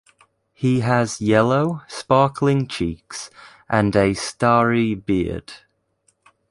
He 0.55 0.79
has 0.79 1.21
yellow, 1.21 1.83
sparkling 1.87 2.65
cheeks 2.65 3.29
and 3.69 3.95
a 3.95 4.15
starry 4.15 4.95
beard. 4.95 5.53